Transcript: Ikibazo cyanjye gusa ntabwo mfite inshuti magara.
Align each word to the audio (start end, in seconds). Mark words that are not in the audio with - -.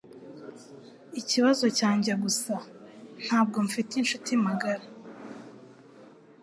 Ikibazo 1.21 1.65
cyanjye 1.79 2.11
gusa 2.23 2.53
ntabwo 3.23 3.57
mfite 3.67 3.91
inshuti 4.01 4.31
magara. 4.45 4.85